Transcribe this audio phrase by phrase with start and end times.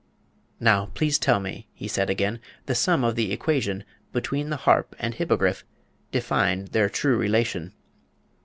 [0.59, 4.95] "'Now, please tell me,' he said again, 'The sum of the equation Between the harp
[4.97, 5.63] and hippogriff;
[6.11, 7.71] Define their true relation.'